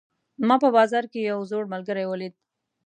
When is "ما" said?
0.47-0.55